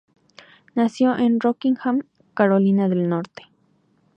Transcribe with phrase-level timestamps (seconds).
[0.73, 3.43] Nació en Rockingham, Carolina del Norte.